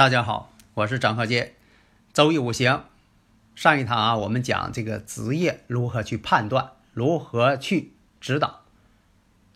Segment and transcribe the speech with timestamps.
[0.00, 1.52] 大家好，我是张和杰。
[2.14, 2.84] 周易五行，
[3.54, 8.62] 上一堂啊，我们讲这个职业如何去判断，如何去指导。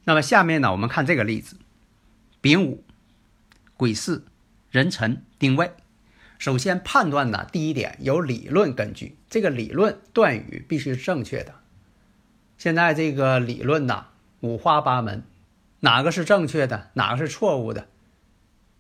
[0.05, 1.57] 那么下面呢，我们看这个例子：
[2.43, 2.85] 丙午、
[3.79, 4.27] 癸巳、
[4.71, 5.73] 壬辰、丁未。
[6.37, 11.55] 首先判断呢，第一点有理论根据，这个理论断语必须是正确的。
[12.59, 14.09] 现在这个理论呢，
[14.41, 15.23] 五花八门，
[15.81, 17.89] 哪个是正确的，哪个是错误的？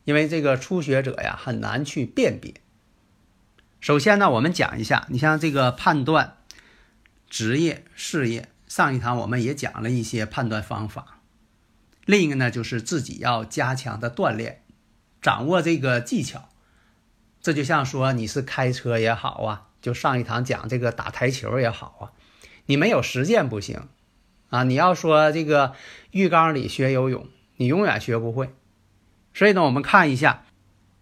[0.04, 2.54] 因为这个初学者呀很难去辨别。
[3.80, 6.38] 首先呢，我们讲一下，你像这个判断
[7.28, 11.20] 职业、事业，上一堂我们也讲了一些判断方法。
[12.06, 14.62] 另一个呢，就是自己要加强的锻炼，
[15.20, 16.48] 掌握这个技巧。
[17.40, 22.04] 这就像说你是开车也好啊，就上一堂讲这个打台球也好啊，
[22.66, 23.88] 你没有实践不行
[24.48, 24.64] 啊。
[24.64, 25.74] 你要说这个
[26.10, 28.54] 浴缸里学游泳，你永远学不会。
[29.34, 30.44] 所以呢，我们看一下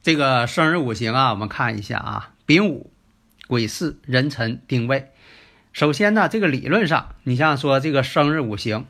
[0.02, 2.90] 这个生日五行啊，我们看一下啊，丙午、
[3.46, 5.10] 癸巳、壬辰、丁未。
[5.74, 8.86] 首先呢，这个理论上，你像说这个生日五行，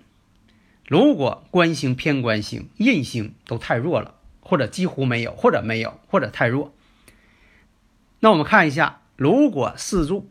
[0.87, 6.73] 如果官星、偏官星、印星都太弱了，或者几乎没有，或者没有，或者太弱，
[8.21, 10.31] 那我们看一下，如果四柱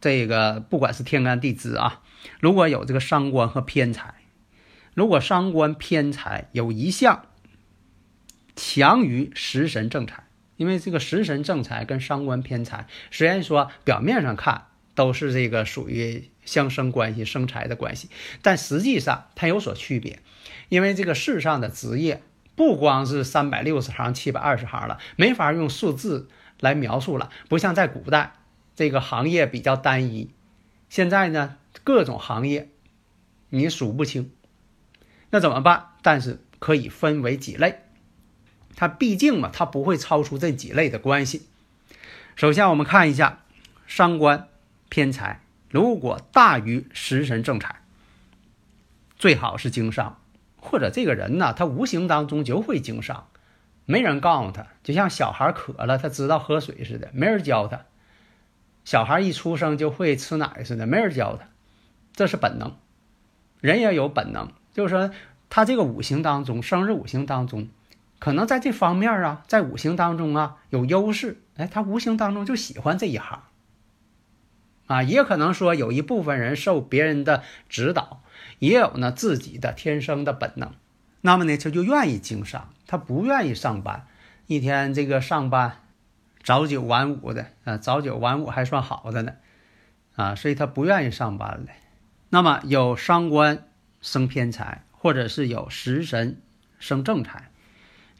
[0.00, 2.00] 这个不管是天干地支啊，
[2.40, 4.14] 如果有这个伤官和偏财，
[4.94, 7.26] 如果伤官偏财有一项。
[8.56, 10.24] 强于食神正财，
[10.56, 18.08] 因为这个食神正财跟伤官偏财，虽然说表面上看都是这个属于相生关系、生财的关系，
[18.42, 20.18] 但实际上它有所区别。
[20.68, 22.22] 因为这个世上的职业
[22.54, 26.28] 不光是三百六十行、七百二十行了，没法用数字
[26.60, 27.30] 来描述了。
[27.48, 28.34] 不像在古代，
[28.74, 30.30] 这个行业比较单一，
[30.88, 32.68] 现在呢各种行业
[33.50, 34.30] 你数不清，
[35.30, 35.88] 那怎么办？
[36.02, 37.80] 但是可以分为几类。
[38.74, 41.46] 它毕竟嘛，它不会超出这几类的关系。
[42.34, 43.40] 首先，我们看一下
[43.86, 44.48] 伤官
[44.88, 45.40] 偏财，
[45.70, 47.82] 如果大于食神正财，
[49.16, 50.18] 最好是经商，
[50.56, 53.28] 或者这个人呢，他无形当中就会经商，
[53.84, 57.80] 没人告诉他，就像小孩渴了，他知道喝水似的，没人教他；
[58.84, 61.48] 小孩一出生就会吃奶似的，没人教他，
[62.14, 62.74] 这是本能。
[63.60, 65.10] 人也有本能，就是说
[65.50, 67.68] 他这个五行当中，生日五行当中。
[68.22, 73.42] 可能在这方面啊，在五行当中啊有优势，哎，他无形当中就喜欢这一行，
[74.86, 78.22] 啊，也可能说有一部分人受别人的指导，
[78.60, 80.70] 也有呢自己的天生的本能，
[81.22, 84.06] 那么呢他就愿意经商，他不愿意上班，
[84.46, 85.78] 一天这个上班
[86.44, 89.32] 早九晚五的啊，早九晚五还算好的呢，
[90.14, 91.66] 啊，所以他不愿意上班了。
[92.28, 93.68] 那么有伤官
[94.00, 96.40] 生偏财，或者是有食神
[96.78, 97.48] 生正财。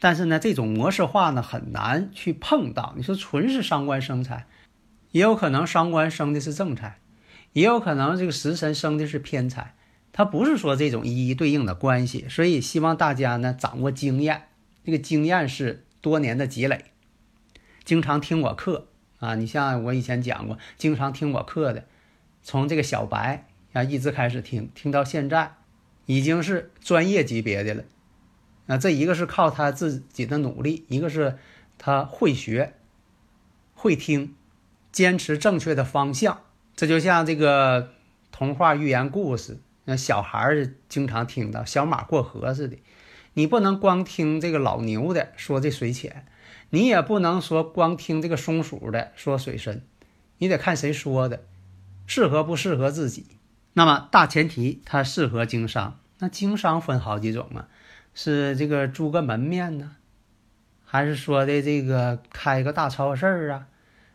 [0.04, 2.92] 但是呢，这种模式化呢很难去碰到。
[2.96, 4.46] 你说纯是伤官生财，
[5.12, 6.98] 也有可能伤官生的是正财，
[7.52, 9.76] 也有可能这个食神生的是偏财。
[10.10, 12.26] 它不是说这种一一对应的关系。
[12.28, 14.48] 所以希望大家呢掌握经验，
[14.84, 16.86] 这个经验是多年的积累。
[17.84, 18.88] 经常听我课
[19.20, 21.84] 啊，你像我以前讲过，经常听我课的，
[22.42, 25.54] 从这个小白啊一直开始听，听到现在，
[26.06, 27.84] 已经是专业级别的了。
[28.72, 31.36] 那这一个是靠他自己的努力，一个是
[31.76, 32.72] 他会学、
[33.74, 34.34] 会听、
[34.90, 36.40] 坚持正确的方向。
[36.74, 37.90] 这就像这个
[38.30, 42.78] 童话寓言故事，那小孩儿经常听到“小马过河”似的。
[43.34, 46.24] 你不能光听这个老牛的说这水浅，
[46.70, 49.82] 你也不能说光听这个松鼠的说水深，
[50.38, 51.42] 你得看谁说的，
[52.06, 53.26] 适合不适合自己。
[53.74, 55.98] 那么大前提，它适合经商。
[56.20, 57.68] 那经商分好几种啊。
[58.14, 59.96] 是这个租个门面呢，
[60.84, 63.66] 还是说的这个开个大超市啊？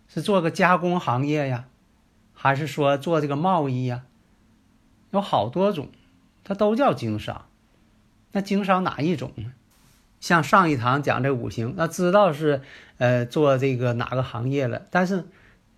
[0.07, 1.65] 是做个加工行业呀，
[2.33, 4.03] 还是说做这个贸易呀？
[5.11, 5.89] 有好多种，
[6.43, 7.45] 它都叫经商。
[8.31, 9.53] 那经商哪一种呢？
[10.19, 12.61] 像上一堂讲这五行，那知道是
[12.97, 15.25] 呃做这个哪个行业了，但是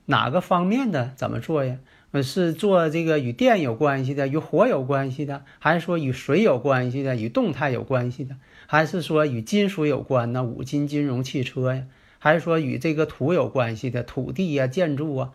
[0.06, 1.77] 哪个方面的怎么做呀？
[2.23, 10.44] 是做这个与电有关系的，与火有关系的，还是说与水有关系的，与动态有关系的，还是说与金属有关呢？
[10.44, 11.85] 五金、金融、汽车呀，
[12.17, 15.31] 还是说与这个土有关系的，土地呀、建筑啊，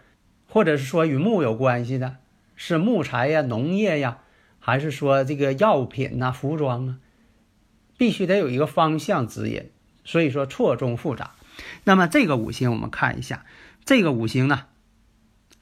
[0.48, 2.16] 或者是说与木有关系的，
[2.56, 4.18] 是木材呀、农业呀，
[4.58, 6.98] 还是说这个药品呐、服装啊？
[7.96, 9.70] 必须得有一个方向指引，
[10.04, 11.36] 所以说错综复杂。
[11.84, 13.46] 那么这个五行我们看一下，
[13.84, 14.64] 这个五行呢，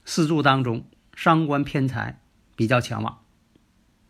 [0.05, 0.85] 四柱当中。
[1.13, 2.19] 伤官偏财
[2.55, 3.19] 比较强旺，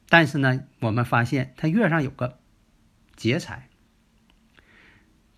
[0.09, 2.39] 但是呢，我们发现它月上有个
[3.15, 3.69] 劫财，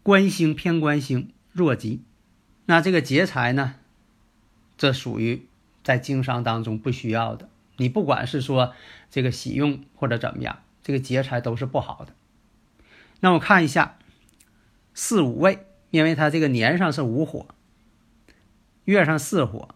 [0.03, 2.03] 官星偏官星弱极，
[2.65, 3.75] 那这个劫财呢，
[4.77, 5.47] 这属于
[5.83, 7.50] 在经商当中不需要的。
[7.77, 8.73] 你不管是说
[9.09, 12.13] 这个喜用或者怎么样，这个劫财都是不好的。
[13.19, 13.97] 那我看一下
[14.94, 17.47] 四五位，因为它这个年上是五火，
[18.85, 19.75] 月上四火。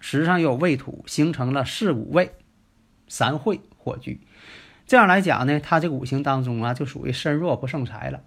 [0.00, 2.34] 时上有未土，形成了四五位
[3.08, 4.20] 三会火局。
[4.86, 8.20] 这样来讲呢，它这个五行当中啊，就属于身弱不胜财了。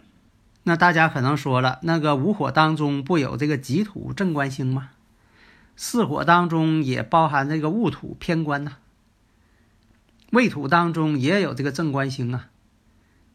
[0.63, 4.91] 那大家可能说了，那个五火当中不有这个己土正官星吗？
[5.75, 8.73] 四火当中也包含这个戊土偏官呐。
[10.31, 12.49] 未土当中也有这个正官星啊。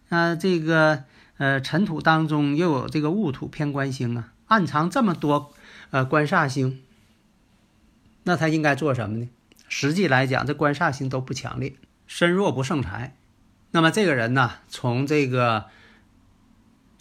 [0.08, 1.02] 那这个
[1.38, 5.52] 呃辰土当中又有这个戊土偏官星啊，暗藏这么多
[5.90, 6.80] 呃官煞星。
[8.26, 9.28] 那他应该做什么呢？
[9.68, 11.76] 实际来讲，这官煞星都不强烈，
[12.08, 13.16] 身弱不胜财。
[13.70, 15.66] 那么这个人呢，从这个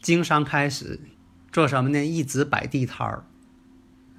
[0.02, 1.00] 经商开始
[1.52, 2.06] 做什么呢？
[2.06, 3.26] 一直摆地摊儿，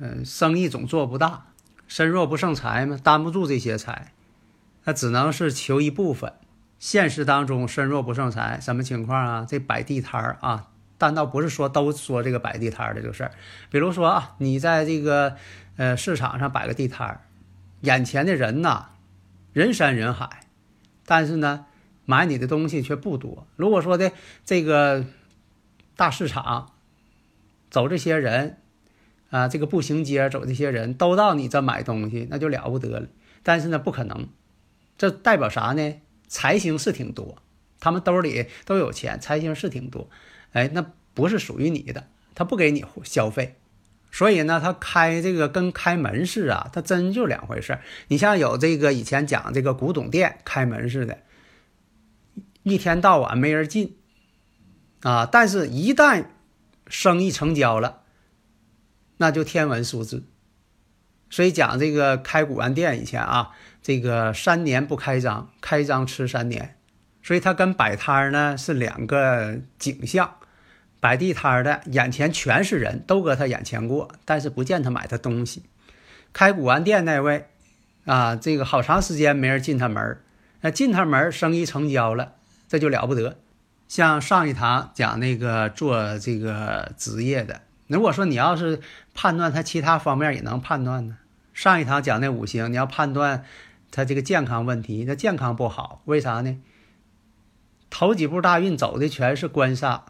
[0.00, 1.46] 嗯，生意总做不大，
[1.86, 4.12] 身弱不胜财嘛，担不住这些财，
[4.82, 6.32] 那只能是求一部分。
[6.80, 9.46] 现实当中身弱不胜财，什么情况啊？
[9.48, 10.68] 这摆地摊儿啊，
[10.98, 13.32] 但倒不是说都说这个摆地摊儿的这个事儿。
[13.70, 15.36] 比如说啊，你在这个。
[15.78, 17.20] 呃，市场上摆个地摊儿，
[17.82, 18.92] 眼前的人呐，
[19.52, 20.46] 人山人海，
[21.04, 21.66] 但是呢，
[22.06, 23.46] 买你的东西却不多。
[23.56, 24.10] 如果说的
[24.46, 25.04] 这个
[25.94, 26.72] 大市场
[27.68, 28.56] 走这些人
[29.28, 33.08] 啊，这个步行街走这些人都到你这买东西，那就了不得了。
[33.42, 34.30] 但是呢，不可能，
[34.96, 36.00] 这代表啥呢？
[36.26, 37.36] 财星是挺多，
[37.80, 40.08] 他们兜里都有钱，财星是挺多。
[40.56, 43.56] 哎，那不是属于你的，他不给你消费。
[44.10, 51.18] 所以呢，他开这个跟开门市啊，他真就两回事你像有这个以前讲这个古董店开门似的，
[52.62, 53.98] 一天到晚没人进
[55.02, 56.24] 啊，但是一旦
[56.86, 58.00] 生意成交了，
[59.18, 60.24] 那就天文数字。
[61.28, 63.50] 所以讲这个开古玩店以前啊，
[63.82, 66.78] 这个三年不开张，开张吃三年，
[67.22, 70.36] 所以它跟摆摊呢是两个景象。
[71.00, 75.62] 摆地摊的眼前全是人，都搁他眼前过，但是不见他买他东西。
[76.32, 77.46] 开古玩店那位
[78.04, 80.18] 啊，这个好长时间没人进他门
[80.60, 82.32] 那进他门生意成交了，
[82.68, 83.36] 这就了不得。
[83.88, 88.80] 像上一堂讲那个做这个职业的，如果说你要是
[89.14, 91.18] 判断他其他方面也能判断呢。
[91.54, 93.44] 上一堂讲那五行，你要判断
[93.92, 96.58] 他这个健康问题，那健康不好，为啥呢？
[97.88, 100.00] 头几步大运走的全是官煞。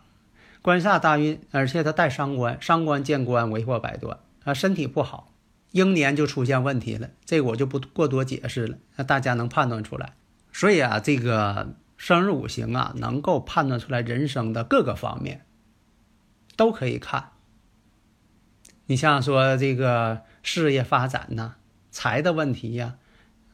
[0.66, 5.32] 官煞大运，而且他带伤官，伤官见官为祸百端啊，身体不好，
[5.70, 7.10] 英年就出现问题了。
[7.24, 10.14] 这个我就不过多解释了，那大家能判断出来。
[10.52, 15.46] 所以啊，这个生日五行啊，能够判断出来人生的各个方面，
[16.56, 17.28] 都可以看。
[18.87, 21.54] 你像说这个事业发展呐，
[21.92, 22.96] 财的问题呀，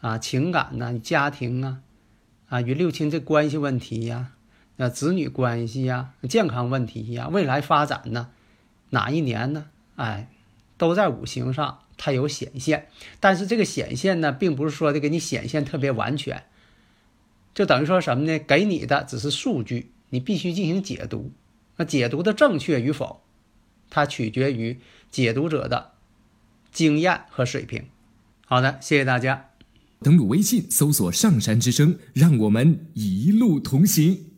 [0.00, 1.82] 啊，情感呐，家庭啊，
[2.48, 4.30] 啊，与六亲这关系问题呀。
[4.82, 8.30] 那子女关系呀，健康问题呀，未来发展呢，
[8.90, 9.66] 哪一年呢？
[9.94, 10.28] 哎，
[10.76, 12.88] 都在五行上它有显现，
[13.20, 16.42] 但是这个显现呢，并不是说的给你显现特别完全，
[17.54, 18.40] 就等于说什么呢？
[18.40, 21.30] 给你的只是数据，你必须进行解读。
[21.76, 23.22] 那解读的正确与否，
[23.88, 24.80] 它取决于
[25.12, 25.92] 解读者的
[26.72, 27.84] 经验和水平。
[28.46, 29.50] 好的，谢谢大家。
[30.00, 34.31] 登录微信，搜索“上山之声”，让我们一路同行。